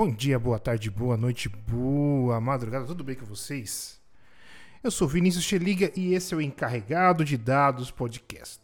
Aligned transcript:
Bom 0.00 0.10
dia, 0.10 0.38
boa 0.38 0.58
tarde, 0.58 0.90
boa 0.90 1.14
noite, 1.14 1.46
boa 1.46 2.40
madrugada, 2.40 2.86
tudo 2.86 3.04
bem 3.04 3.14
com 3.14 3.26
vocês? 3.26 4.00
Eu 4.82 4.90
sou 4.90 5.06
Vinícius 5.06 5.44
Cheliga 5.44 5.92
e 5.94 6.14
esse 6.14 6.32
é 6.32 6.36
o 6.38 6.40
Encarregado 6.40 7.22
de 7.22 7.36
Dados 7.36 7.90
Podcast. 7.90 8.62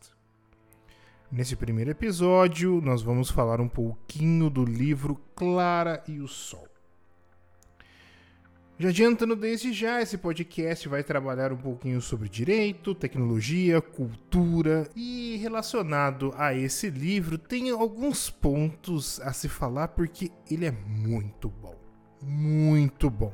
Nesse 1.30 1.54
primeiro 1.54 1.91
episódio, 1.91 2.80
nós 2.80 3.03
vamos 3.03 3.29
falar 3.29 3.61
um 3.61 3.68
pouquinho 3.68 4.49
do 4.49 4.64
livro 4.64 5.21
Clara 5.35 6.03
e 6.09 6.21
o 6.21 6.27
Sol. 6.27 6.67
Já 8.79 8.90
adiantando 8.90 9.34
desde 9.34 9.72
já, 9.72 10.02
esse 10.02 10.18
podcast 10.18 10.86
vai 10.86 11.03
trabalhar 11.03 11.50
um 11.50 11.57
pouquinho 11.57 11.98
sobre 11.98 12.29
direito, 12.29 12.94
tecnologia, 12.94 13.80
cultura 13.80 14.86
e 14.94 15.36
relacionado 15.36 16.34
a 16.36 16.53
esse 16.53 16.90
livro 16.90 17.39
tem 17.39 17.70
alguns 17.70 18.29
pontos 18.29 19.18
a 19.22 19.32
se 19.32 19.48
falar 19.48 19.89
porque 19.89 20.31
ele 20.50 20.67
é 20.67 20.70
muito 20.70 21.48
bom. 21.48 21.75
Muito 22.22 23.08
bom. 23.08 23.32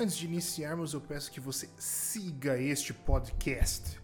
Antes 0.00 0.16
de 0.16 0.24
iniciarmos, 0.24 0.94
eu 0.94 1.00
peço 1.02 1.30
que 1.30 1.40
você 1.40 1.68
siga 1.76 2.58
este 2.58 2.94
podcast. 2.94 4.00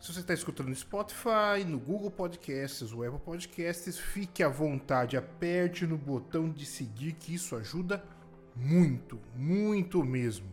Se 0.00 0.12
você 0.12 0.18
está 0.18 0.34
escutando 0.34 0.70
no 0.70 0.74
Spotify, 0.74 1.64
no 1.64 1.78
Google 1.78 2.10
Podcasts, 2.10 2.90
no 2.90 3.04
Apple 3.04 3.20
Podcasts, 3.20 3.96
fique 3.96 4.42
à 4.42 4.48
vontade, 4.48 5.16
aperte 5.16 5.86
no 5.86 5.96
botão 5.96 6.50
de 6.50 6.66
seguir 6.66 7.12
que 7.12 7.32
isso 7.32 7.54
ajuda 7.54 7.98
muito 7.98 8.21
muito, 8.54 9.18
muito 9.36 10.04
mesmo. 10.04 10.46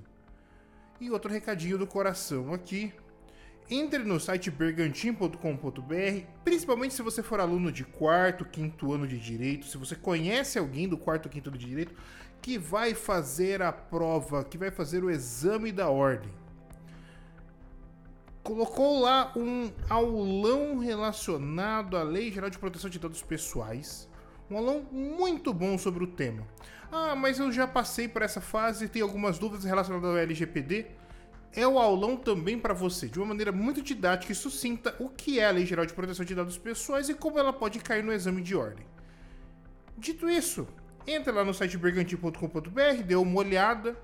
E 1.00 1.10
outro 1.10 1.32
recadinho 1.32 1.78
do 1.78 1.88
coração 1.88 2.54
aqui. 2.54 2.94
Entre 3.72 4.00
no 4.00 4.20
site 4.20 4.50
bergantim.com.br, 4.50 6.26
principalmente 6.44 6.96
se 6.96 7.04
você 7.04 7.22
for 7.22 7.40
aluno 7.40 7.72
de 7.72 7.84
quarto, 7.84 8.44
quinto 8.44 8.92
ano 8.92 9.08
de 9.08 9.20
direito, 9.20 9.68
se 9.68 9.78
você 9.78 9.96
conhece 9.96 10.58
alguém 10.58 10.90
do 10.90 10.98
quarto, 10.98 11.30
quinto 11.30 11.50
ano 11.50 11.58
de 11.58 11.68
direito 11.68 11.94
que 12.42 12.58
vai 12.58 12.96
fazer 12.96 13.62
a 13.62 13.72
prova, 13.72 14.44
que 14.44 14.58
vai 14.58 14.72
fazer 14.72 15.04
o 15.04 15.12
exame 15.12 15.72
da 15.72 15.90
ordem. 15.90 16.32
Colocou 18.42 19.02
lá 19.02 19.32
um 19.36 19.72
aulão 19.88 20.80
relacionado 20.80 21.96
à 21.96 22.02
Lei 22.02 22.32
Geral 22.32 22.50
de 22.50 22.58
Proteção 22.58 22.90
de 22.90 22.98
Dados 22.98 23.22
Pessoais. 23.22 24.10
Um 24.50 24.58
aulão 24.58 24.82
muito 24.92 25.54
bom 25.54 25.78
sobre 25.78 26.04
o 26.04 26.08
tema. 26.08 26.48
Ah, 26.92 27.16
mas 27.16 27.40
eu 27.40 27.52
já 27.52 27.68
passei 27.68 28.08
por 28.08 28.22
essa 28.22 28.42
fase 28.42 28.86
e 28.86 28.90
tenho 28.90 29.06
algumas 29.06 29.38
dúvidas 29.38 29.64
relacionadas 29.64 30.10
ao 30.10 30.18
LGPD. 30.18 30.88
É 31.54 31.68
o 31.68 31.80
aulão 31.80 32.16
também 32.16 32.60
para 32.60 32.74
você, 32.74 33.08
de 33.08 33.20
uma 33.20 33.28
maneira 33.28 33.52
muito 33.52 33.82
didática 33.82 34.32
e 34.32 34.36
sucinta, 34.36 34.96
o 35.00 35.10
que 35.10 35.40
é 35.40 35.48
a 35.48 35.52
Lei 35.52 35.66
Geral 35.66 35.86
de 35.86 35.94
Proteção 35.94 36.24
de 36.26 36.36
Dados 36.36 36.58
Pessoais 36.58 37.10
e 37.10 37.14
como 37.14 37.40
ela 37.40 37.52
pode 37.52 37.80
cair 37.80 38.04
no 38.04 38.14
exame 38.14 38.42
de 38.42 38.56
ordem. 38.56 38.86
Dito 39.98 40.30
isso, 40.30 40.68
entra 41.08 41.34
lá 41.34 41.44
no 41.44 41.54
site 41.54 41.78
bergantin.com.br, 41.78 43.04
dê 43.06 43.16
uma 43.16 43.40
olhada 43.40 43.98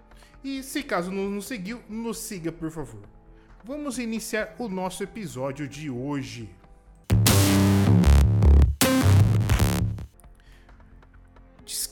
e, 0.43 0.61
se 0.63 0.83
caso 0.83 1.11
não 1.11 1.29
nos 1.29 1.45
seguiu, 1.45 1.81
nos 1.87 2.17
siga 2.19 2.51
por 2.51 2.71
favor. 2.71 3.01
Vamos 3.63 3.97
iniciar 3.97 4.55
o 4.59 4.67
nosso 4.67 5.03
episódio 5.03 5.67
de 5.67 5.89
hoje. 5.89 6.49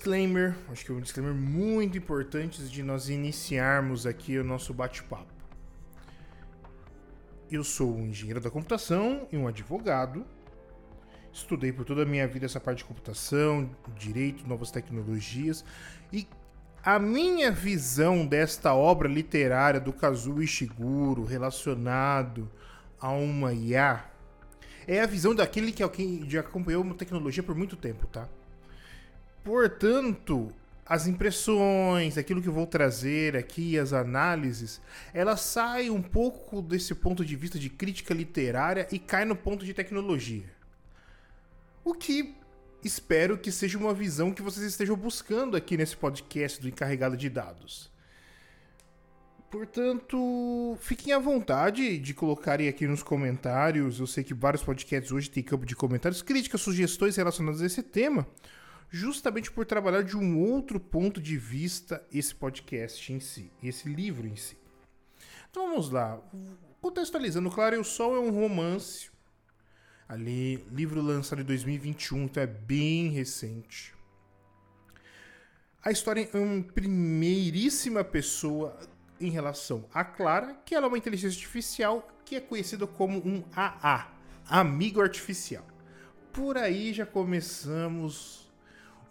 Disclaimer, 0.03 0.53
acho 0.69 0.83
que 0.83 0.91
é 0.91 0.95
um 0.95 0.99
disclaimer 0.99 1.33
muito 1.33 1.97
importante 1.97 2.61
de 2.61 2.83
nós 2.83 3.07
iniciarmos 3.07 4.05
aqui 4.05 4.37
o 4.37 4.43
nosso 4.43 4.73
bate-papo. 4.73 5.31
Eu 7.49 7.63
sou 7.63 7.95
um 7.95 8.07
engenheiro 8.07 8.41
da 8.41 8.51
computação 8.51 9.25
e 9.31 9.37
um 9.37 9.47
advogado. 9.47 10.25
Estudei 11.31 11.72
por 11.72 11.85
toda 11.85 12.01
a 12.03 12.05
minha 12.05 12.28
vida 12.28 12.45
essa 12.45 12.59
parte 12.59 12.79
de 12.79 12.83
computação, 12.83 13.69
direito, 13.97 14.45
novas 14.45 14.72
tecnologias 14.72 15.63
e 16.11 16.28
a 16.83 16.99
minha 16.99 17.49
visão 17.49 18.28
desta 18.28 18.73
obra 18.73 19.07
literária 19.07 19.79
do 19.79 19.94
Kazuo 19.94 20.44
Ishiguro 20.44 21.23
relacionado 21.23 22.51
a 22.99 23.09
uma 23.09 23.53
IA 23.53 24.03
é 24.85 24.99
a 24.99 25.05
visão 25.05 25.33
daquele 25.33 25.72
que, 25.72 25.81
é 25.81 25.88
que 25.88 26.38
acompanhou 26.38 26.83
uma 26.83 26.94
tecnologia 26.94 27.41
por 27.41 27.55
muito 27.55 27.78
tempo, 27.78 28.05
tá? 28.07 28.28
Portanto, 29.43 30.53
as 30.85 31.07
impressões, 31.07 32.17
aquilo 32.17 32.41
que 32.41 32.47
eu 32.47 32.53
vou 32.53 32.67
trazer 32.67 33.35
aqui, 33.35 33.77
as 33.77 33.93
análises, 33.93 34.81
ela 35.13 35.35
sai 35.35 35.89
um 35.89 36.01
pouco 36.01 36.61
desse 36.61 36.93
ponto 36.95 37.25
de 37.25 37.35
vista 37.35 37.57
de 37.57 37.69
crítica 37.69 38.13
literária 38.13 38.87
e 38.91 38.99
cai 38.99 39.25
no 39.25 39.35
ponto 39.35 39.65
de 39.65 39.73
tecnologia. 39.73 40.45
O 41.83 41.93
que 41.93 42.35
espero 42.83 43.37
que 43.37 43.51
seja 43.51 43.77
uma 43.77 43.93
visão 43.93 44.33
que 44.33 44.41
vocês 44.41 44.65
estejam 44.65 44.95
buscando 44.95 45.55
aqui 45.55 45.77
nesse 45.77 45.95
podcast 45.95 46.61
do 46.61 46.67
encarregado 46.67 47.15
de 47.15 47.29
dados. 47.29 47.91
Portanto, 49.49 50.77
fiquem 50.79 51.13
à 51.13 51.19
vontade 51.19 51.97
de 51.99 52.13
colocarem 52.13 52.67
aqui 52.67 52.87
nos 52.87 53.03
comentários. 53.03 53.99
Eu 53.99 54.07
sei 54.07 54.23
que 54.23 54.33
vários 54.33 54.63
podcasts 54.63 55.11
hoje 55.11 55.29
têm 55.29 55.43
campo 55.43 55.65
de 55.65 55.75
comentários, 55.75 56.21
críticas, 56.21 56.61
sugestões 56.61 57.15
relacionadas 57.15 57.61
a 57.61 57.65
esse 57.65 57.83
tema 57.83 58.27
justamente 58.93 59.51
por 59.51 59.65
trabalhar 59.65 60.03
de 60.03 60.15
um 60.15 60.39
outro 60.39 60.79
ponto 60.79 61.19
de 61.19 61.35
vista 61.35 62.05
esse 62.13 62.35
podcast 62.35 63.11
em 63.11 63.19
si, 63.19 63.51
esse 63.63 63.89
livro 63.89 64.27
em 64.27 64.35
si. 64.35 64.55
Então 65.49 65.67
vamos 65.67 65.89
lá. 65.89 66.21
Contextualizando, 66.79 67.49
Claro 67.49 67.81
o 67.81 67.83
Sol 67.83 68.15
é 68.15 68.19
um 68.19 68.29
romance. 68.29 69.09
Ali, 70.07 70.63
livro 70.71 71.01
lançado 71.01 71.41
em 71.41 71.45
2021, 71.45 72.25
então 72.25 72.43
é 72.43 72.45
bem 72.45 73.09
recente. 73.09 73.95
A 75.83 75.89
história 75.89 76.29
é 76.31 76.37
uma 76.37 76.63
primeiríssima 76.63 78.03
pessoa 78.03 78.77
em 79.19 79.31
relação 79.31 79.89
a 79.91 80.03
Clara, 80.03 80.53
que 80.63 80.75
ela 80.75 80.85
é 80.85 80.89
uma 80.89 80.99
inteligência 80.99 81.35
artificial 81.35 82.07
que 82.23 82.35
é 82.35 82.39
conhecida 82.39 82.85
como 82.85 83.17
um 83.27 83.43
AA, 83.55 84.13
amigo 84.47 85.01
artificial. 85.01 85.65
Por 86.31 86.57
aí 86.57 86.93
já 86.93 87.07
começamos 87.07 88.42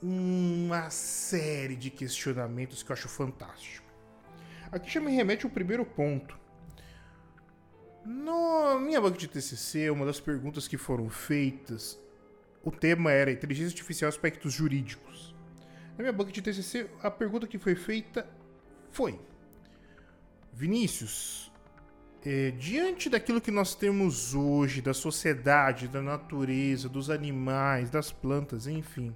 uma 0.03 0.91
série 0.91 1.77
de 1.77 1.89
questionamentos 1.89 2.83
que 2.83 2.91
eu 2.91 2.95
acho 2.95 3.09
fantástico. 3.09 3.87
Aqui 4.73 4.91
já 4.91 5.01
me 5.01 5.15
remete 5.15 5.45
ao 5.45 5.51
primeiro 5.51 5.85
ponto. 5.85 6.37
Na 8.05 8.81
minha 8.81 9.01
banca 9.01 9.17
de 9.17 9.29
TCC, 9.29 9.91
uma 9.91 10.05
das 10.05 10.19
perguntas 10.19 10.67
que 10.67 10.77
foram 10.77 11.09
feitas, 11.09 12.01
o 12.65 12.71
tema 12.73 13.12
era 13.12 13.31
inteligência 13.31 13.71
artificial 13.71 14.09
aspectos 14.09 14.53
jurídicos. 14.53 15.33
Na 15.97 16.03
minha 16.03 16.12
banca 16.12 16.33
de 16.33 16.43
TCC, 16.43 16.89
a 17.01 17.11
pergunta 17.11 17.47
que 17.47 17.59
foi 17.59 17.77
feita 17.77 18.27
foi: 18.91 19.21
Vinícius, 20.53 21.53
é, 22.25 22.51
diante 22.53 23.09
daquilo 23.09 23.41
que 23.41 23.53
nós 23.53 23.75
temos 23.75 24.35
hoje, 24.35 24.83
da 24.83 24.95
sociedade, 24.95 25.87
da 25.87 26.03
natureza, 26.03 26.89
dos 26.89 27.09
animais, 27.09 27.89
das 27.89 28.11
plantas, 28.11 28.67
enfim, 28.67 29.15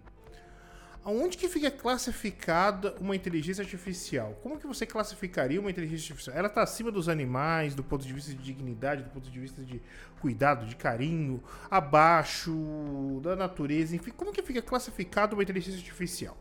Aonde 1.07 1.39
que 1.39 1.49
fica 1.49 1.71
classificada 1.71 2.97
uma 3.01 3.15
inteligência 3.15 3.63
artificial? 3.63 4.37
Como 4.43 4.59
que 4.59 4.67
você 4.67 4.85
classificaria 4.85 5.61
uma 5.61 5.71
inteligência 5.71 6.07
artificial? 6.13 6.37
Ela 6.37 6.49
está 6.49 6.65
acima 6.65 6.91
dos 6.91 7.09
animais, 7.09 7.77
do 7.77 7.85
ponto 7.85 8.05
de 8.05 8.13
vista 8.13 8.33
de 8.33 8.43
dignidade, 8.43 9.05
do 9.05 9.11
ponto 9.11 9.31
de 9.31 9.39
vista 9.39 9.63
de 9.63 9.81
cuidado, 10.21 10.67
de 10.67 10.75
carinho, 10.75 11.41
abaixo 11.71 13.21
da 13.23 13.37
natureza, 13.37 13.95
enfim, 13.95 14.11
como 14.11 14.33
que 14.33 14.43
fica 14.43 14.61
classificada 14.61 15.35
uma 15.35 15.45
inteligência 15.45 15.79
artificial? 15.79 16.37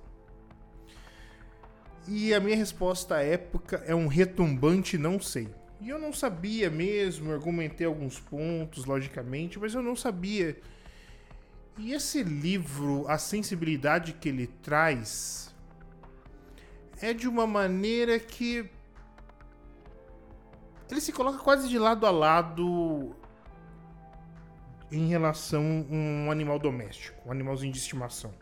E 2.08 2.34
a 2.34 2.40
minha 2.40 2.58
resposta 2.58 3.18
à 3.18 3.22
época 3.22 3.84
é 3.86 3.94
um 3.94 4.08
retumbante 4.08 4.98
não 4.98 5.20
sei. 5.20 5.48
E 5.80 5.90
eu 5.90 6.00
não 6.00 6.12
sabia 6.12 6.72
mesmo, 6.72 7.32
argumentei 7.32 7.86
alguns 7.86 8.20
pontos, 8.20 8.86
logicamente, 8.86 9.60
mas 9.60 9.76
eu 9.76 9.84
não 9.84 9.96
sabia 9.96 10.58
e 11.78 11.92
esse 11.92 12.24
livro, 12.24 13.06
a 13.08 13.18
sensibilidade 13.18 14.14
que 14.14 14.30
ele 14.30 14.48
traz 14.48 15.54
é 17.02 17.14
de 17.14 17.28
uma 17.28 17.46
maneira 17.46 18.18
que 18.18 18.70
ele 20.90 21.02
se 21.02 21.12
coloca 21.12 21.38
quase 21.40 21.68
de 21.68 21.78
lado 21.78 22.06
a 22.06 22.12
lado 22.12 23.14
em 24.90 25.08
relação 25.08 25.86
a 25.90 25.94
um 25.94 26.32
animal 26.32 26.58
doméstico, 26.60 27.28
um 27.28 27.32
animalzinho 27.32 27.74
de 27.74 27.80
estimação. 27.80 28.34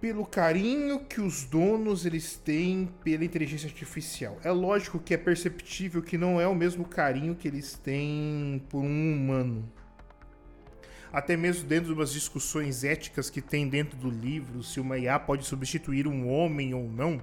Pelo 0.00 0.24
carinho 0.24 1.04
que 1.04 1.20
os 1.20 1.44
donos 1.44 2.06
eles 2.06 2.36
têm 2.36 2.86
pela 3.02 3.24
inteligência 3.24 3.66
artificial. 3.66 4.38
É 4.44 4.50
lógico 4.50 4.98
que 4.98 5.12
é 5.12 5.16
perceptível 5.16 6.02
que 6.02 6.16
não 6.16 6.40
é 6.40 6.46
o 6.46 6.54
mesmo 6.54 6.86
carinho 6.86 7.34
que 7.34 7.48
eles 7.48 7.74
têm 7.74 8.64
por 8.70 8.78
um 8.78 9.12
humano 9.14 9.70
até 11.12 11.36
mesmo 11.36 11.68
dentro 11.68 11.86
de 11.86 11.92
umas 11.92 12.12
discussões 12.12 12.84
éticas 12.84 13.30
que 13.30 13.40
tem 13.40 13.68
dentro 13.68 13.96
do 13.96 14.10
livro, 14.10 14.62
se 14.62 14.80
uma 14.80 14.98
IA 14.98 15.18
pode 15.18 15.44
substituir 15.44 16.06
um 16.06 16.28
homem 16.28 16.74
ou 16.74 16.90
não, 16.90 17.22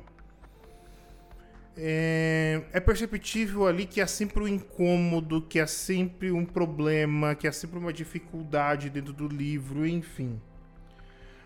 é, 1.75 2.61
é 2.71 2.79
perceptível 2.79 3.67
ali 3.67 3.85
que 3.85 3.99
há 3.99 4.07
sempre 4.07 4.43
um 4.43 4.47
incômodo, 4.47 5.41
que 5.41 5.59
há 5.59 5.67
sempre 5.67 6.31
um 6.31 6.45
problema, 6.45 7.35
que 7.35 7.47
há 7.47 7.51
sempre 7.51 7.79
uma 7.79 7.91
dificuldade 7.91 8.89
dentro 8.89 9.13
do 9.13 9.27
livro, 9.27 9.85
enfim. 9.85 10.39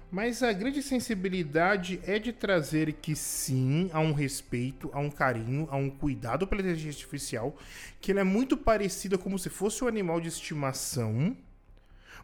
Mas 0.10 0.42
a 0.42 0.54
grande 0.54 0.81
sensibilidade 0.81 2.00
é 2.06 2.18
de 2.18 2.31
trazer 2.31 2.94
que 2.94 3.13
sim, 3.13 3.90
há 3.92 4.00
um 4.00 4.13
respeito, 4.13 4.90
há 4.94 5.00
um 5.00 5.10
carinho, 5.10 5.68
há 5.69 5.75
um 5.75 5.90
cuidado 5.90 6.48
pela 6.48 6.62
inteligência 6.62 7.00
artificial, 7.01 7.57
que 8.00 8.12
ela 8.12 8.22
é 8.22 8.24
muito 8.24 8.56
parecida 8.56 9.18
como 9.18 9.38
se 9.38 9.50
fosse 9.50 9.83
um 9.83 9.88
animal 9.88 10.22
de 10.22 10.30
estimação, 10.30 11.36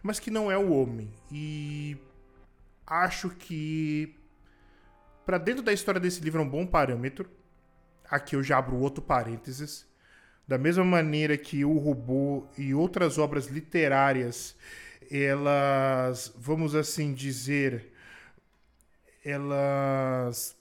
mas 0.04 0.20
que 0.20 0.30
não 0.30 0.52
é 0.52 0.58
o 0.58 0.72
homem. 0.72 1.10
E 1.32 1.98
acho 2.86 3.30
que 3.32 4.16
para 5.26 5.38
dentro 5.38 5.64
da 5.64 5.74
história 5.74 6.00
desse 6.00 6.22
livro 6.22 6.42
é 6.42 6.44
um 6.44 6.50
bom 6.50 6.68
parâmetro. 6.68 7.28
Aqui 8.10 8.36
eu 8.36 8.44
já 8.44 8.58
abro 8.58 8.78
outro 8.78 9.02
parênteses. 9.02 9.88
Da 10.46 10.58
mesma 10.58 10.84
maneira 10.84 11.38
que 11.38 11.64
o 11.64 11.78
robô 11.78 12.46
e 12.58 12.74
outras 12.74 13.18
obras 13.18 13.48
literárias 13.48 14.56
elas, 15.12 16.34
vamos 16.36 16.76
assim 16.76 17.14
dizer, 17.14 17.94
elas 19.24 20.58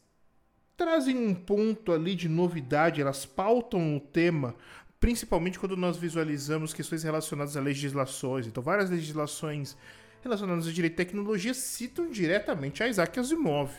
trazem 0.77 1.17
um 1.17 1.35
ponto 1.35 1.93
ali 1.93 2.15
de 2.15 2.29
novidade, 2.29 3.01
elas 3.01 3.25
pautam 3.25 3.97
o 3.97 4.01
tema, 4.01 4.55
principalmente 5.03 5.59
quando 5.59 5.77
nós 5.77 5.97
visualizamos 5.97 6.73
questões 6.73 7.03
relacionadas 7.03 7.57
a 7.57 7.61
legislações. 7.61 8.47
Então, 8.47 8.63
várias 8.63 8.89
legislações 8.89 9.77
relacionadas 10.23 10.69
a 10.69 10.71
direito 10.71 10.93
e 10.93 10.97
tecnologia 10.97 11.53
citam 11.53 12.09
diretamente 12.09 12.85
a 12.85 12.89
Isaac 12.89 13.19
Asimov 13.19 13.73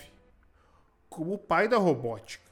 como 1.07 1.35
o 1.35 1.37
pai 1.37 1.69
da 1.69 1.77
robótica. 1.77 2.43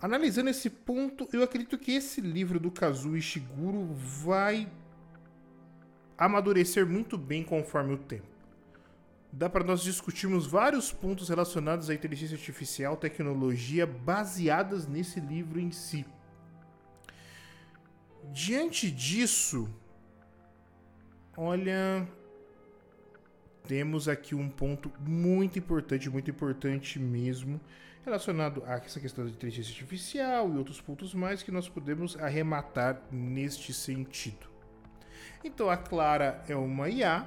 Analisando 0.00 0.50
esse 0.50 0.68
ponto, 0.68 1.28
eu 1.32 1.40
acredito 1.40 1.78
que 1.78 1.92
esse 1.92 2.20
livro 2.20 2.58
do 2.58 2.68
Kazuo 2.68 3.16
Ishiguro 3.16 3.94
vai 3.94 4.68
amadurecer 6.18 6.84
muito 6.84 7.16
bem 7.16 7.44
conforme 7.44 7.94
o 7.94 7.98
tempo. 7.98 8.26
Dá 9.30 9.48
para 9.48 9.62
nós 9.62 9.82
discutirmos 9.82 10.48
vários 10.48 10.90
pontos 10.90 11.28
relacionados 11.28 11.88
à 11.88 11.94
inteligência 11.94 12.34
artificial, 12.34 12.96
tecnologia, 12.96 13.86
baseadas 13.86 14.88
nesse 14.88 15.20
livro 15.20 15.60
em 15.60 15.70
si. 15.70 16.04
Diante 18.30 18.90
disso, 18.90 19.68
olha, 21.36 22.06
temos 23.66 24.08
aqui 24.08 24.34
um 24.34 24.48
ponto 24.48 24.90
muito 25.00 25.58
importante, 25.58 26.08
muito 26.08 26.30
importante 26.30 26.98
mesmo, 26.98 27.60
relacionado 28.04 28.62
a 28.66 28.74
essa 28.74 29.00
questão 29.00 29.24
da 29.24 29.30
inteligência 29.30 29.72
artificial 29.72 30.52
e 30.52 30.58
outros 30.58 30.80
pontos 30.80 31.14
mais 31.14 31.42
que 31.42 31.50
nós 31.50 31.68
podemos 31.68 32.16
arrematar 32.16 33.00
neste 33.10 33.72
sentido. 33.72 34.50
Então 35.44 35.68
a 35.68 35.76
Clara 35.76 36.42
é 36.48 36.54
uma 36.54 36.88
IA 36.88 37.26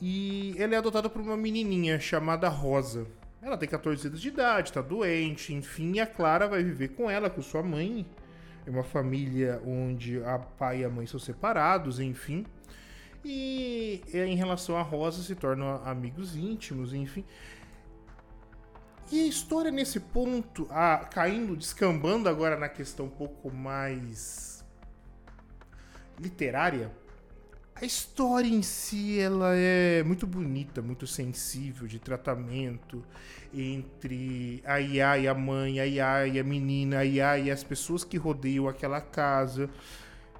e 0.00 0.54
ela 0.58 0.74
é 0.74 0.78
adotada 0.78 1.08
por 1.08 1.20
uma 1.20 1.36
menininha 1.36 1.98
chamada 2.00 2.48
Rosa. 2.48 3.06
Ela 3.42 3.56
tem 3.56 3.68
14 3.68 4.06
anos 4.06 4.20
de 4.20 4.28
idade, 4.28 4.68
está 4.68 4.82
doente, 4.82 5.54
enfim, 5.54 5.92
e 5.94 6.00
a 6.00 6.06
Clara 6.06 6.46
vai 6.46 6.62
viver 6.62 6.88
com 6.88 7.10
ela, 7.10 7.30
com 7.30 7.40
sua 7.40 7.62
mãe. 7.62 8.06
É 8.66 8.70
uma 8.70 8.84
família 8.84 9.60
onde 9.66 10.22
a 10.24 10.38
pai 10.38 10.80
e 10.80 10.84
a 10.84 10.90
mãe 10.90 11.06
são 11.06 11.18
separados, 11.18 11.98
enfim. 11.98 12.46
E 13.24 14.02
em 14.12 14.36
relação 14.36 14.76
a 14.76 14.82
Rosa 14.82 15.22
se 15.22 15.34
tornam 15.34 15.82
amigos 15.84 16.36
íntimos, 16.36 16.94
enfim. 16.94 17.24
E 19.12 19.24
a 19.24 19.26
história 19.26 19.70
nesse 19.70 19.98
ponto, 19.98 20.68
a, 20.70 20.98
caindo, 20.98 21.56
descambando 21.56 22.28
agora 22.28 22.56
na 22.56 22.68
questão 22.68 23.06
um 23.06 23.10
pouco 23.10 23.50
mais 23.50 24.64
literária, 26.18 26.92
a 27.80 27.84
história 27.86 28.46
em 28.46 28.60
si 28.60 29.18
ela 29.18 29.54
é 29.54 30.02
muito 30.02 30.26
bonita, 30.26 30.82
muito 30.82 31.06
sensível 31.06 31.88
de 31.88 31.98
tratamento 31.98 33.02
entre 33.54 34.62
a 34.66 34.78
Iá 34.78 35.16
e 35.16 35.26
a 35.26 35.34
mãe, 35.34 35.80
a 35.80 35.86
Iá 35.86 36.26
e 36.26 36.38
a 36.38 36.44
menina, 36.44 36.98
a 36.98 37.04
Iá 37.06 37.38
e 37.38 37.50
as 37.50 37.64
pessoas 37.64 38.04
que 38.04 38.18
rodeiam 38.18 38.68
aquela 38.68 39.00
casa. 39.00 39.70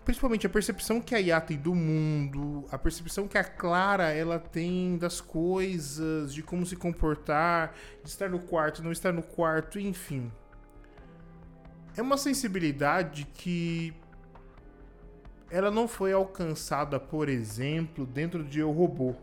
Principalmente 0.05 0.47
a 0.47 0.51
percepção 0.51 1.01
que 1.01 1.15
a 1.15 1.19
Iá 1.19 1.41
tem 1.41 1.57
do 1.57 1.75
mundo, 1.75 2.67
a 2.71 2.77
percepção 2.77 3.27
que 3.27 3.39
a 3.39 3.45
Clara 3.45 4.11
ela 4.11 4.39
tem 4.39 4.99
das 4.99 5.19
coisas, 5.19 6.35
de 6.35 6.43
como 6.43 6.67
se 6.67 6.77
comportar, 6.77 7.75
de 8.05 8.11
estar 8.11 8.29
no 8.29 8.41
quarto, 8.41 8.83
não 8.83 8.93
estar 8.93 9.15
no 9.15 9.23
quarto, 9.23 9.81
enfim. 9.81 10.31
É 11.97 12.03
uma 12.03 12.19
sensibilidade 12.19 13.27
que 13.33 13.95
ela 15.51 15.71
não 15.71 15.89
foi 15.89 16.13
alcançada, 16.13 17.01
por 17.01 17.29
exemplo, 17.29 18.07
dentro 18.07 18.45
de 18.45 18.61
Eu 18.61 18.71
Robô. 18.71 19.15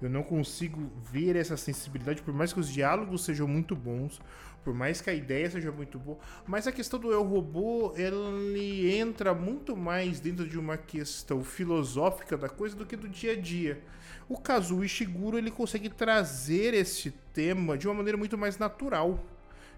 Eu 0.00 0.08
não 0.08 0.22
consigo 0.22 0.90
ver 1.10 1.34
essa 1.36 1.56
sensibilidade, 1.56 2.22
por 2.22 2.32
mais 2.32 2.52
que 2.52 2.60
os 2.60 2.70
diálogos 2.70 3.24
sejam 3.24 3.48
muito 3.48 3.74
bons, 3.74 4.20
por 4.64 4.72
mais 4.72 5.00
que 5.00 5.10
a 5.10 5.14
ideia 5.14 5.50
seja 5.50 5.72
muito 5.72 5.98
boa, 5.98 6.18
mas 6.46 6.66
a 6.66 6.72
questão 6.72 7.00
do 7.00 7.10
Eu 7.10 7.22
Robô, 7.22 7.92
ele 7.96 8.96
entra 8.96 9.34
muito 9.34 9.76
mais 9.76 10.20
dentro 10.20 10.46
de 10.46 10.58
uma 10.58 10.76
questão 10.76 11.42
filosófica 11.42 12.36
da 12.36 12.48
coisa 12.48 12.76
do 12.76 12.86
que 12.86 12.96
do 12.96 13.08
dia 13.08 13.32
a 13.32 13.36
dia. 13.36 13.82
O 14.28 14.38
Kazuo 14.38 14.84
Ishiguro, 14.84 15.38
ele 15.38 15.50
consegue 15.50 15.88
trazer 15.88 16.74
esse 16.74 17.10
tema 17.32 17.76
de 17.76 17.88
uma 17.88 17.94
maneira 17.94 18.16
muito 18.16 18.38
mais 18.38 18.56
natural, 18.58 19.18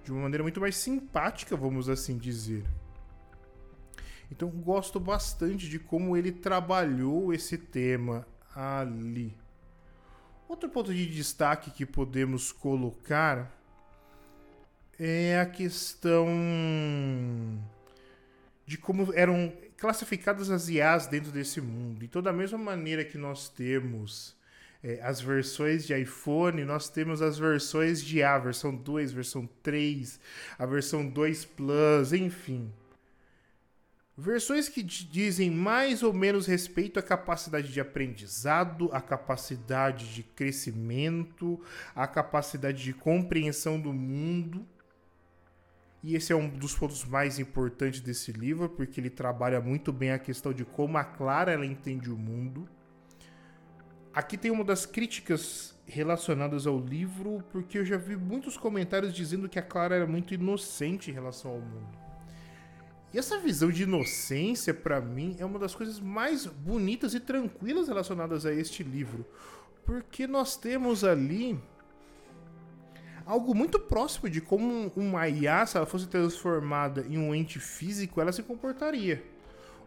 de 0.05 0.13
uma 0.13 0.23
maneira 0.23 0.43
muito 0.43 0.61
mais 0.61 0.77
simpática, 0.77 1.57
vamos 1.57 1.89
assim 1.89 2.19
dizer. 2.19 2.65
Então 4.31 4.49
gosto 4.49 5.01
bastante 5.01 5.69
de 5.69 5.79
como 5.79 6.17
ele 6.17 6.31
trabalhou 6.31 7.33
esse 7.35 7.59
tema 7.59 8.27
ali. 8.55 9.37
Outro 10.49 10.69
ponto 10.69 10.93
de 10.93 11.07
destaque 11.07 11.71
que 11.71 11.87
podemos 11.87 12.53
colocar 12.53 13.57
é 14.99 15.41
a 15.41 15.47
questão 15.47 16.29
de 18.67 18.77
como 18.77 19.13
eram 19.15 19.53
classificadas 19.77 20.51
as 20.51 20.69
IAs 20.69 21.07
dentro 21.07 21.33
desse 21.33 21.61
mundo. 21.61 22.05
Então, 22.05 22.23
da 22.23 22.33
mesma 22.33 22.59
maneira 22.59 23.05
que 23.05 23.17
nós 23.17 23.49
temos 23.49 24.37
é, 24.83 25.01
as 25.03 25.21
versões 25.21 25.87
de 25.87 25.95
iPhone, 25.95 26.65
nós 26.65 26.89
temos 26.89 27.23
as 27.23 27.39
versões 27.39 28.03
de 28.03 28.23
A, 28.23 28.39
versão 28.39 28.75
2, 28.75 29.13
versão 29.13 29.49
3, 29.63 30.21
a 30.59 30.67
versão 30.67 31.09
2 31.09 31.45
Plus, 31.47 32.13
enfim. 32.13 32.71
Versões 34.21 34.69
que 34.69 34.83
dizem 34.83 35.51
mais 35.51 36.03
ou 36.03 36.13
menos 36.13 36.47
respeito 36.47 36.99
à 36.99 37.03
capacidade 37.03 37.73
de 37.73 37.81
aprendizado, 37.81 38.91
à 38.93 39.01
capacidade 39.01 40.13
de 40.13 40.23
crescimento, 40.23 41.59
à 41.95 42.07
capacidade 42.07 42.83
de 42.83 42.93
compreensão 42.93 43.81
do 43.81 43.95
mundo. 43.95 44.69
E 46.03 46.15
esse 46.15 46.35
é 46.35 46.37
um 46.37 46.51
dos 46.51 46.75
pontos 46.75 47.03
mais 47.07 47.39
importantes 47.39 48.03
desse 48.03 48.31
livro, 48.31 48.69
porque 48.69 49.01
ele 49.01 49.09
trabalha 49.09 49.59
muito 49.59 49.91
bem 49.91 50.11
a 50.11 50.19
questão 50.19 50.53
de 50.53 50.67
como 50.67 50.99
a 50.99 51.05
Clara 51.05 51.53
ela 51.53 51.65
entende 51.65 52.11
o 52.11 52.17
mundo. 52.19 52.69
Aqui 54.13 54.37
tem 54.37 54.51
uma 54.51 54.65
das 54.65 54.85
críticas 54.85 55.75
relacionadas 55.87 56.67
ao 56.67 56.79
livro, 56.79 57.43
porque 57.51 57.79
eu 57.79 57.87
já 57.87 57.97
vi 57.97 58.17
muitos 58.17 58.59
comentários 58.59 59.15
dizendo 59.15 59.49
que 59.49 59.59
a 59.59 59.63
Clara 59.63 59.97
era 59.97 60.07
muito 60.07 60.35
inocente 60.35 61.11
em 61.11 61.15
relação 61.15 61.53
ao 61.53 61.61
mundo. 61.61 62.10
E 63.13 63.19
essa 63.19 63.39
visão 63.39 63.71
de 63.71 63.83
inocência, 63.83 64.73
para 64.73 65.01
mim, 65.01 65.37
é 65.39 65.45
uma 65.45 65.59
das 65.59 65.75
coisas 65.75 65.99
mais 65.99 66.47
bonitas 66.47 67.13
e 67.13 67.19
tranquilas 67.19 67.89
relacionadas 67.89 68.47
a 68.47 68.53
este 68.53 68.85
livro. 68.85 69.27
Porque 69.85 70.29
nós 70.29 70.57
temos 70.57 71.03
ali 71.03 71.59
algo 73.27 73.53
muito 73.55 73.81
próximo 73.81 74.31
de 74.31 74.41
como 74.41 74.93
uma 74.95 75.29
IA, 75.29 75.67
se 75.67 75.77
ela 75.77 75.87
fosse 75.87 76.07
transformada 76.07 77.05
em 77.09 77.19
um 77.19 77.35
ente 77.35 77.59
físico, 77.59 78.21
ela 78.21 78.33
se 78.33 78.45
comportaria. 78.45 79.25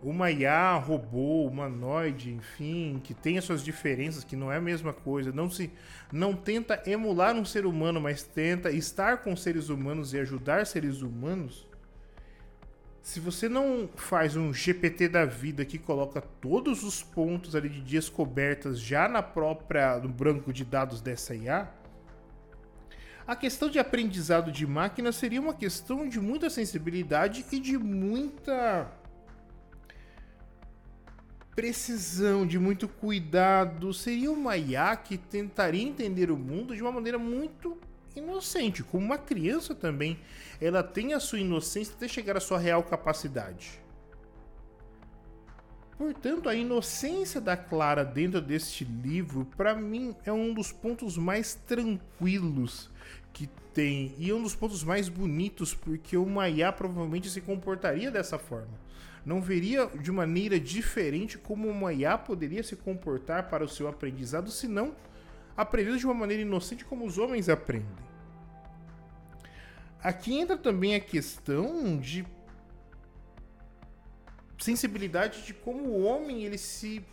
Uma 0.01 0.30
IA, 0.30 0.75
robô, 0.75 1.46
humanoide, 1.46 2.30
enfim, 2.30 3.00
que 3.01 3.13
tem 3.13 3.38
as 3.38 3.46
suas 3.46 3.63
diferenças, 3.63 4.25
que 4.25 4.36
não 4.36 4.51
é 4.51 4.58
a 4.58 4.62
mesma 4.62 4.92
coisa, 4.92 5.32
não 5.32 5.50
se 5.50 5.72
não 6.12 6.36
tenta 6.36 6.84
emular 6.86 7.36
um 7.36 7.46
ser 7.46 7.65
humano, 7.65 8.01
mas 8.01 8.22
tenta 8.22 8.70
estar 8.70 9.20
com 9.20 9.34
seres 9.34 9.70
humanos 9.70 10.13
e 10.13 10.20
ajudar 10.20 10.65
seres 10.65 11.01
humanos 11.01 11.65
se 13.03 13.19
você 13.19 13.50
não 13.50 13.89
faz 13.98 14.38
um 14.38 14.53
GPT 14.53 15.10
da 15.10 15.25
vida 15.25 15.65
que 15.65 15.77
coloca 15.77 16.22
todos 16.22 16.86
os 16.86 17.03
pontos 17.03 17.53
ali 17.53 17.67
de 17.67 17.81
descobertas 17.81 18.79
já 18.79 19.10
na 19.10 19.22
própria 19.22 20.00
no 20.00 20.07
branco 20.07 20.53
de 20.53 20.63
dados 20.63 21.01
dessa 21.01 21.36
IA, 21.36 21.69
a 23.27 23.36
questão 23.36 23.69
de 23.69 23.77
aprendizado 23.77 24.53
de 24.53 24.65
máquina 24.65 25.12
seria 25.12 25.41
uma 25.41 25.53
questão 25.53 26.07
de 26.07 26.17
muita 26.17 26.50
sensibilidade 26.50 27.45
e 27.51 27.60
de 27.60 27.77
muita 27.77 28.89
precisão, 31.53 32.48
de 32.48 32.57
muito 32.57 32.88
cuidado. 32.88 33.93
Seria 33.93 34.31
uma 34.31 34.55
IA 34.55 34.95
que 34.95 35.17
tentaria 35.17 35.83
entender 35.83 36.31
o 36.31 36.38
mundo 36.38 36.74
de 36.74 36.81
uma 36.81 36.91
maneira 36.91 37.19
muito 37.19 37.77
inocente, 38.15 38.84
como 38.84 39.05
uma 39.05 39.17
criança 39.17 39.74
também, 39.74 40.20
ela 40.60 40.84
tem 40.84 41.13
a 41.13 41.20
sua 41.20 41.39
inocência 41.39 41.93
até 41.96 42.08
chegar 42.08 42.38
à 42.38 42.39
sua 42.39 42.60
real 42.60 42.84
capacidade. 42.84 43.84
Portanto, 45.98 46.50
a 46.50 46.55
inocência 46.55 47.39
da 47.39 47.55
Clara 47.55 48.03
dentro 48.03 48.41
deste 48.41 48.84
livro, 48.84 49.46
para 49.55 49.75
mim, 49.75 50.15
é 50.25 50.32
um 50.32 50.53
dos 50.53 50.72
pontos 50.72 51.17
mais 51.17 51.53
tranquilos 51.53 52.89
que 53.32 53.48
tem 53.74 54.13
e 54.17 54.29
é 54.29 54.34
um 54.34 54.41
dos 54.41 54.55
pontos 54.55 54.84
mais 54.84 55.08
bonitos, 55.08 55.74
porque 55.74 56.17
o 56.17 56.25
Maiá 56.25 56.72
provavelmente 56.72 57.29
se 57.29 57.41
comportaria 57.41 58.12
dessa 58.12 58.38
forma. 58.38 58.82
Não 59.25 59.41
veria 59.41 59.86
de 59.88 60.12
maneira 60.12 60.60
diferente 60.60 61.38
como 61.38 61.70
o 61.70 61.74
Maiá 61.74 62.17
poderia 62.17 62.63
se 62.63 62.75
comportar 62.75 63.50
para 63.50 63.63
o 63.63 63.70
seu 63.70 63.88
aprendizado, 63.88 64.51
se 64.51 64.67
aprendendo 65.55 65.98
de 65.98 66.05
uma 66.05 66.13
maneira 66.13 66.41
inocente 66.41 66.86
como 66.86 67.05
os 67.05 67.17
homens 67.17 67.50
aprendem. 67.50 68.03
Aqui 70.01 70.38
entra 70.38 70.57
também 70.57 70.95
a 70.95 71.00
questão 71.00 71.98
de 71.98 72.25
sensibilidade 74.60 75.45
de 75.45 75.53
como 75.53 75.89
o 75.89 76.03
homem 76.03 76.43
ele 76.43 76.57
se 76.57 77.03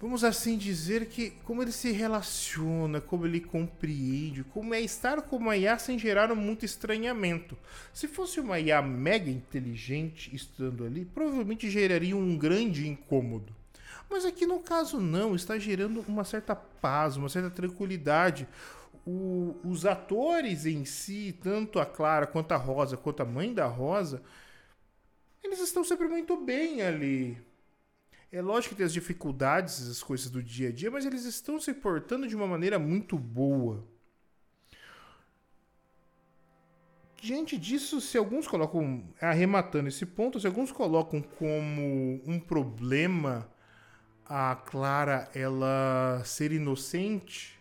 vamos 0.00 0.22
assim 0.22 0.58
dizer 0.58 1.06
que 1.06 1.30
como 1.44 1.62
ele 1.62 1.72
se 1.72 1.90
relaciona, 1.90 3.00
como 3.00 3.26
ele 3.26 3.40
compreende, 3.40 4.44
como 4.44 4.74
é 4.74 4.80
estar 4.80 5.22
com 5.22 5.36
uma 5.36 5.56
IA 5.56 5.78
sem 5.78 5.98
gerar 5.98 6.34
muito 6.34 6.64
estranhamento. 6.64 7.56
Se 7.92 8.06
fosse 8.06 8.38
uma 8.38 8.60
IA 8.60 8.82
mega 8.82 9.30
inteligente 9.30 10.34
estando 10.34 10.84
ali, 10.84 11.04
provavelmente 11.04 11.70
geraria 11.70 12.16
um 12.16 12.36
grande 12.36 12.86
incômodo. 12.86 13.63
Mas 14.08 14.24
aqui 14.24 14.46
no 14.46 14.60
caso 14.60 15.00
não, 15.00 15.34
está 15.34 15.58
gerando 15.58 16.04
uma 16.06 16.24
certa 16.24 16.54
paz, 16.54 17.16
uma 17.16 17.28
certa 17.28 17.50
tranquilidade. 17.50 18.46
O, 19.06 19.56
os 19.64 19.84
atores 19.84 20.66
em 20.66 20.84
si, 20.84 21.38
tanto 21.42 21.78
a 21.78 21.86
Clara 21.86 22.26
quanto 22.26 22.52
a 22.52 22.56
Rosa, 22.56 22.96
quanto 22.96 23.22
a 23.22 23.26
mãe 23.26 23.52
da 23.52 23.66
Rosa, 23.66 24.22
eles 25.42 25.60
estão 25.60 25.84
sempre 25.84 26.08
muito 26.08 26.36
bem 26.36 26.82
ali. 26.82 27.36
É 28.32 28.42
lógico 28.42 28.70
que 28.70 28.78
tem 28.78 28.86
as 28.86 28.92
dificuldades, 28.92 29.88
as 29.88 30.02
coisas 30.02 30.28
do 30.28 30.42
dia 30.42 30.68
a 30.68 30.72
dia, 30.72 30.90
mas 30.90 31.06
eles 31.06 31.24
estão 31.24 31.60
se 31.60 31.72
portando 31.72 32.26
de 32.26 32.34
uma 32.34 32.46
maneira 32.46 32.78
muito 32.78 33.16
boa. 33.16 33.86
Diante 37.22 37.56
disso, 37.56 38.00
se 38.00 38.18
alguns 38.18 38.46
colocam, 38.48 39.04
arrematando 39.20 39.88
esse 39.88 40.04
ponto, 40.04 40.40
se 40.40 40.46
alguns 40.46 40.72
colocam 40.72 41.22
como 41.22 42.20
um 42.26 42.40
problema 42.40 43.48
a 44.36 44.56
Clara 44.56 45.30
ela 45.32 46.20
ser 46.24 46.50
inocente, 46.50 47.56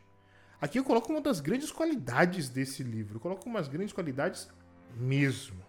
aqui 0.59 0.79
eu 0.79 0.83
coloco 0.83 1.11
uma 1.11 1.21
das 1.21 1.39
grandes 1.39 1.71
qualidades 1.71 2.49
desse 2.49 2.81
livro. 2.81 3.17
Eu 3.17 3.19
coloco 3.19 3.47
umas 3.47 3.67
grandes 3.67 3.93
qualidades 3.93 4.49
mesmo. 4.95 5.63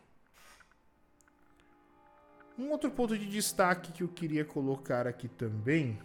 Um 2.58 2.70
outro 2.70 2.90
ponto 2.90 3.18
de 3.18 3.26
destaque 3.26 3.92
que 3.92 4.02
eu 4.02 4.08
queria 4.08 4.46
colocar 4.46 5.06
aqui 5.06 5.28
também, 5.28 5.99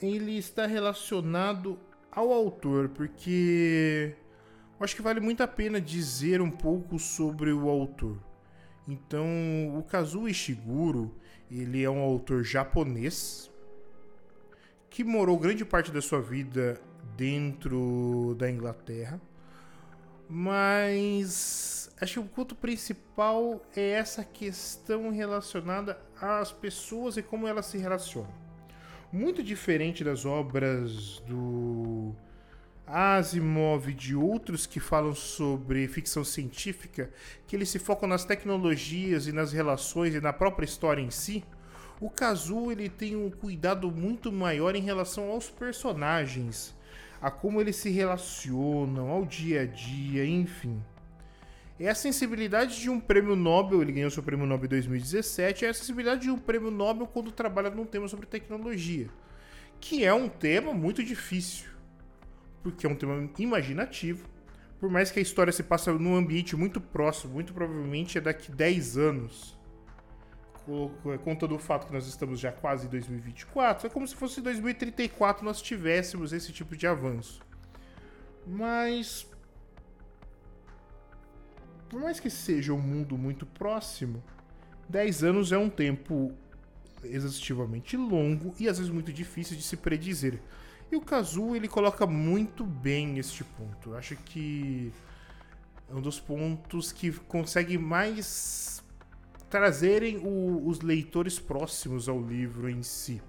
ele 0.00 0.38
está 0.38 0.64
relacionado 0.64 1.78
ao 2.10 2.32
autor, 2.32 2.88
porque 2.88 4.16
eu 4.80 4.84
acho 4.84 4.96
que 4.96 5.02
vale 5.02 5.20
muito 5.20 5.42
a 5.42 5.48
pena 5.48 5.78
dizer 5.78 6.40
um 6.40 6.50
pouco 6.50 6.98
sobre 6.98 7.52
o 7.52 7.68
autor. 7.68 8.16
Então, 8.88 9.26
o 9.76 9.82
Kazuo 9.82 10.26
Ishiguro, 10.26 11.14
ele 11.50 11.82
é 11.82 11.90
um 11.90 12.00
autor 12.00 12.42
japonês 12.44 13.50
que 14.90 15.04
morou 15.04 15.38
grande 15.38 15.64
parte 15.64 15.92
da 15.92 16.00
sua 16.00 16.20
vida 16.20 16.80
dentro 17.16 18.34
da 18.38 18.50
Inglaterra, 18.50 19.20
mas 20.28 21.90
acho 22.00 22.14
que 22.14 22.18
o 22.20 22.30
ponto 22.30 22.54
principal 22.54 23.60
é 23.76 23.90
essa 23.90 24.24
questão 24.24 25.10
relacionada 25.10 25.98
às 26.20 26.52
pessoas 26.52 27.16
e 27.16 27.22
como 27.22 27.46
elas 27.46 27.66
se 27.66 27.78
relacionam. 27.78 28.32
Muito 29.12 29.42
diferente 29.42 30.02
das 30.02 30.24
obras 30.24 31.20
do 31.20 32.14
Asimov 32.86 33.92
de 33.92 34.14
outros 34.14 34.64
que 34.64 34.78
falam 34.78 35.12
sobre 35.12 35.88
ficção 35.88 36.22
científica, 36.22 37.10
que 37.46 37.56
eles 37.56 37.68
se 37.68 37.80
focam 37.80 38.08
nas 38.08 38.24
tecnologias 38.24 39.26
e 39.26 39.32
nas 39.32 39.52
relações 39.52 40.14
e 40.14 40.20
na 40.20 40.32
própria 40.32 40.64
história 40.64 41.02
em 41.02 41.10
si, 41.10 41.42
o 42.00 42.08
Kazuo 42.08 42.70
ele 42.70 42.88
tem 42.88 43.16
um 43.16 43.30
cuidado 43.30 43.90
muito 43.90 44.30
maior 44.30 44.76
em 44.76 44.82
relação 44.82 45.30
aos 45.30 45.50
personagens, 45.50 46.74
a 47.20 47.30
como 47.30 47.60
eles 47.60 47.76
se 47.76 47.90
relacionam, 47.90 49.10
ao 49.10 49.24
dia 49.24 49.62
a 49.62 49.66
dia, 49.66 50.24
enfim. 50.24 50.80
É 51.80 51.88
a 51.88 51.94
sensibilidade 51.94 52.80
de 52.80 52.88
um 52.88 53.00
prêmio 53.00 53.34
Nobel, 53.34 53.82
ele 53.82 53.92
ganhou 53.92 54.10
seu 54.10 54.22
prêmio 54.22 54.46
Nobel 54.46 54.66
em 54.66 54.68
2017, 54.68 55.64
é 55.64 55.68
a 55.70 55.74
sensibilidade 55.74 56.22
de 56.22 56.30
um 56.30 56.38
prêmio 56.38 56.70
Nobel 56.70 57.06
quando 57.06 57.32
trabalha 57.32 57.68
num 57.68 57.84
tema 57.84 58.06
sobre 58.06 58.26
tecnologia, 58.26 59.08
que 59.80 60.04
é 60.04 60.14
um 60.14 60.28
tema 60.28 60.72
muito 60.72 61.02
difícil, 61.02 61.75
porque 62.66 62.84
é 62.84 62.88
um 62.90 62.96
tema 62.96 63.30
imaginativo, 63.38 64.28
por 64.80 64.90
mais 64.90 65.08
que 65.12 65.20
a 65.20 65.22
história 65.22 65.52
se 65.52 65.62
passe 65.62 65.88
num 65.88 66.16
ambiente 66.16 66.56
muito 66.56 66.80
próximo, 66.80 67.34
muito 67.34 67.54
provavelmente 67.54 68.18
é 68.18 68.20
daqui 68.20 68.50
10 68.50 68.98
anos 68.98 69.56
conta 71.22 71.46
do 71.46 71.60
fato 71.60 71.86
que 71.86 71.92
nós 71.92 72.08
estamos 72.08 72.40
já 72.40 72.50
quase 72.50 72.88
em 72.88 72.90
2024, 72.90 73.86
é 73.86 73.90
como 73.90 74.04
se 74.04 74.16
fosse 74.16 74.40
2034 74.40 75.44
nós 75.44 75.62
tivéssemos 75.62 76.32
esse 76.32 76.52
tipo 76.52 76.76
de 76.76 76.88
avanço. 76.88 77.40
Mas 78.44 79.28
por 81.88 82.00
mais 82.00 82.18
que 82.18 82.28
seja 82.28 82.72
um 82.72 82.80
mundo 82.80 83.16
muito 83.16 83.46
próximo, 83.46 84.20
10 84.88 85.22
anos 85.22 85.52
é 85.52 85.58
um 85.58 85.70
tempo 85.70 86.36
exaustivamente 87.04 87.96
longo 87.96 88.52
e 88.58 88.68
às 88.68 88.78
vezes 88.78 88.92
muito 88.92 89.12
difícil 89.12 89.56
de 89.56 89.62
se 89.62 89.76
predizer. 89.76 90.40
E 90.90 90.96
o 90.96 91.00
Kazuo 91.00 91.56
ele 91.56 91.68
coloca 91.68 92.06
muito 92.06 92.64
bem 92.64 93.18
este 93.18 93.42
ponto. 93.42 93.90
Eu 93.90 93.96
acho 93.96 94.16
que 94.16 94.92
é 95.90 95.94
um 95.94 96.00
dos 96.00 96.20
pontos 96.20 96.92
que 96.92 97.12
consegue 97.12 97.76
mais 97.76 98.82
trazerem 99.50 100.18
o, 100.18 100.66
os 100.66 100.80
leitores 100.80 101.38
próximos 101.38 102.08
ao 102.08 102.20
livro 102.20 102.68
em 102.68 102.82
si. 102.82 103.22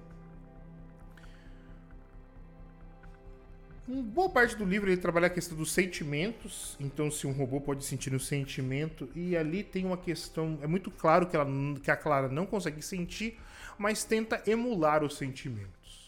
Uma 3.88 4.04
boa 4.04 4.30
parte 4.30 4.54
do 4.58 4.66
livro 4.66 4.90
ele 4.90 5.00
trabalha 5.00 5.28
a 5.28 5.30
questão 5.30 5.58
dos 5.58 5.72
sentimentos, 5.72 6.76
então 6.78 7.10
se 7.10 7.26
um 7.26 7.32
robô 7.32 7.62
pode 7.62 7.86
sentir 7.86 8.14
um 8.14 8.20
sentimento, 8.20 9.08
e 9.16 9.38
ali 9.38 9.64
tem 9.64 9.86
uma 9.86 9.96
questão, 9.96 10.60
é 10.62 10.68
muito 10.68 10.92
claro 10.92 11.26
que, 11.26 11.38
ela, 11.38 11.48
que 11.82 11.90
a 11.90 11.96
Clara 11.96 12.28
não 12.28 12.46
consegue 12.46 12.82
sentir, 12.82 13.40
mas 13.78 14.04
tenta 14.04 14.44
emular 14.46 15.06
os 15.06 15.16
sentimentos. 15.16 16.07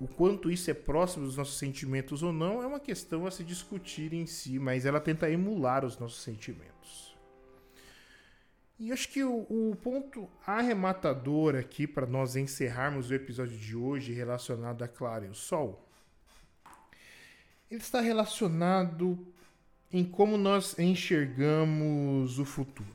O 0.00 0.08
quanto 0.08 0.50
isso 0.50 0.70
é 0.70 0.74
próximo 0.74 1.26
dos 1.26 1.36
nossos 1.36 1.58
sentimentos 1.58 2.22
ou 2.22 2.32
não 2.32 2.62
é 2.62 2.66
uma 2.66 2.80
questão 2.80 3.26
a 3.26 3.30
se 3.30 3.44
discutir 3.44 4.14
em 4.14 4.24
si, 4.24 4.58
mas 4.58 4.86
ela 4.86 4.98
tenta 4.98 5.30
emular 5.30 5.84
os 5.84 5.98
nossos 5.98 6.22
sentimentos. 6.22 7.14
E 8.78 8.90
acho 8.92 9.10
que 9.10 9.22
o, 9.22 9.40
o 9.50 9.76
ponto 9.76 10.26
arrematador 10.46 11.54
aqui 11.54 11.86
para 11.86 12.06
nós 12.06 12.34
encerrarmos 12.34 13.10
o 13.10 13.14
episódio 13.14 13.58
de 13.58 13.76
hoje 13.76 14.10
relacionado 14.14 14.82
a 14.82 14.88
Clara 14.88 15.26
e 15.26 15.28
o 15.28 15.34
Sol, 15.34 15.86
ele 17.70 17.82
está 17.82 18.00
relacionado 18.00 19.18
em 19.92 20.02
como 20.02 20.38
nós 20.38 20.78
enxergamos 20.78 22.38
o 22.38 22.44
futuro. 22.46 22.88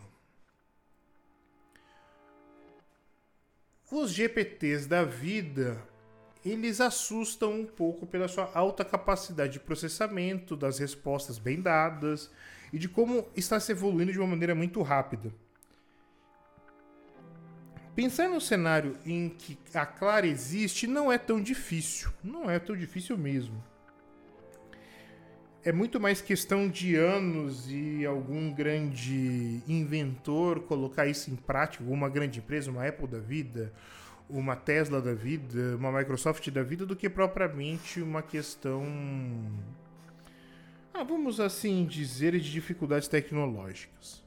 Os 3.91 4.11
GPTs 4.11 4.87
da 4.87 5.03
vida, 5.03 5.79
eles 6.45 6.79
assustam 6.79 7.51
um 7.51 7.65
pouco 7.65 8.05
pela 8.05 8.27
sua 8.27 8.51
alta 8.53 8.85
capacidade 8.85 9.53
de 9.53 9.59
processamento, 9.59 10.55
das 10.55 10.77
respostas 10.77 11.39
bem 11.39 11.59
dadas 11.59 12.29
e 12.71 12.77
de 12.77 12.87
como 12.87 13.27
está 13.35 13.59
se 13.59 13.71
evoluindo 13.71 14.11
de 14.11 14.19
uma 14.19 14.27
maneira 14.27 14.53
muito 14.53 14.81
rápida. 14.83 15.33
Pensar 17.95 18.27
no 18.27 18.41
cenário 18.41 18.97
em 19.05 19.29
que 19.29 19.57
a 19.73 19.85
Clara 19.85 20.27
existe 20.27 20.85
não 20.85 21.11
é 21.11 21.17
tão 21.17 21.41
difícil. 21.41 22.11
Não 22.21 22.49
é 22.49 22.59
tão 22.59 22.75
difícil 22.75 23.17
mesmo. 23.17 23.63
É 25.63 25.71
muito 25.71 25.99
mais 25.99 26.21
questão 26.21 26.69
de 26.69 26.95
anos 26.95 27.71
e 27.71 28.05
algum 28.05 28.53
grande 28.53 29.63
inventor 29.67 30.59
colocar 30.59 31.07
isso 31.07 31.31
em 31.31 31.35
prática, 31.35 31.83
uma 31.85 32.07
grande 32.07 32.37
empresa, 32.37 32.69
uma 32.69 32.85
Apple 32.85 33.07
da 33.07 33.17
vida, 33.17 33.73
uma 34.29 34.55
Tesla 34.55 35.01
da 35.01 35.13
vida, 35.13 35.75
uma 35.77 35.91
Microsoft 35.91 36.49
da 36.49 36.63
vida, 36.63 36.85
do 36.85 36.95
que 36.95 37.09
propriamente 37.09 38.01
uma 38.01 38.21
questão. 38.21 38.83
Ah, 40.93 41.03
vamos 41.03 41.39
assim 41.39 41.85
dizer, 41.85 42.31
de 42.39 42.51
dificuldades 42.51 43.07
tecnológicas. 43.07 44.23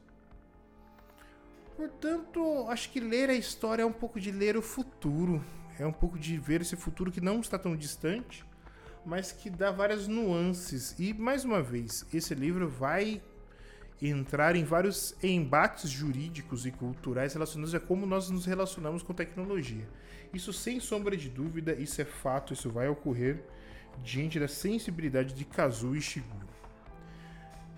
Portanto, 1.77 2.67
acho 2.69 2.91
que 2.91 3.01
ler 3.01 3.31
a 3.31 3.35
história 3.35 3.83
é 3.83 3.87
um 3.87 3.93
pouco 3.93 4.19
de 4.21 4.31
ler 4.31 4.57
o 4.57 4.63
futuro. 4.63 5.45
É 5.79 5.87
um 5.87 5.93
pouco 5.93 6.19
de 6.19 6.37
ver 6.37 6.61
esse 6.61 6.77
futuro 6.77 7.13
que 7.13 7.21
não 7.21 7.41
está 7.41 7.57
tão 7.57 7.77
distante, 7.77 8.45
mas 9.07 9.31
que 9.31 9.49
dá 9.49 9.71
várias 9.71 10.09
nuances. 10.09 10.99
E, 10.99 11.15
mais 11.15 11.45
uma 11.45 11.63
vez, 11.63 12.05
esse 12.13 12.35
livro 12.35 12.69
vai 12.69 13.23
entrar 14.01 14.55
em 14.55 14.65
vários 14.65 15.15
embates 15.23 15.91
jurídicos 15.91 16.67
e 16.67 16.71
culturais 16.71 17.35
relacionados 17.35 17.75
a 17.75 17.81
como 17.81 18.07
nós 18.07 18.31
nos 18.31 18.47
relacionamos 18.47 19.03
com 19.03 19.13
tecnologia. 19.13 19.89
Isso 20.33 20.53
sem 20.53 20.79
sombra 20.79 21.17
de 21.17 21.29
dúvida, 21.29 21.73
isso 21.73 22.01
é 22.01 22.05
fato, 22.05 22.53
isso 22.53 22.71
vai 22.71 22.89
ocorrer 22.89 23.43
diante 24.03 24.39
da 24.39 24.47
sensibilidade 24.47 25.35
de 25.35 25.45
Kazuo 25.45 25.97
Ishiguro. 25.97 26.47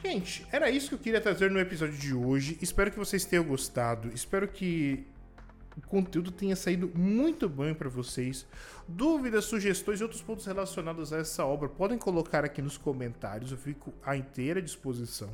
Gente, 0.02 0.46
era 0.50 0.70
isso 0.70 0.88
que 0.88 0.94
eu 0.94 0.98
queria 0.98 1.20
trazer 1.20 1.50
no 1.50 1.60
episódio 1.60 1.96
de 1.96 2.14
hoje. 2.14 2.58
Espero 2.60 2.90
que 2.90 2.98
vocês 2.98 3.24
tenham 3.24 3.44
gostado. 3.44 4.08
Espero 4.14 4.48
que 4.48 5.06
o 5.76 5.80
conteúdo 5.82 6.30
tenha 6.30 6.56
saído 6.56 6.90
muito 6.94 7.48
bom 7.48 7.72
para 7.74 7.88
vocês. 7.88 8.46
Dúvidas, 8.88 9.44
sugestões 9.44 10.00
e 10.00 10.02
outros 10.02 10.22
pontos 10.22 10.46
relacionados 10.46 11.12
a 11.12 11.18
essa 11.18 11.44
obra 11.44 11.68
podem 11.68 11.98
colocar 11.98 12.44
aqui 12.44 12.62
nos 12.62 12.78
comentários. 12.78 13.52
Eu 13.52 13.58
fico 13.58 13.92
à 14.02 14.16
inteira 14.16 14.60
disposição. 14.60 15.30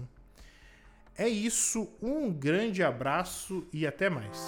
É 1.19 1.27
isso, 1.27 1.89
um 2.03 2.31
grande 2.31 2.83
abraço 2.83 3.67
e 3.73 3.87
até 3.87 4.11
mais. 4.11 4.39